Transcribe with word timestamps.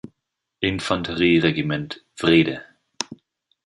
Infanterie-Regiment 0.61 2.03
„Wrede“. 2.17 2.63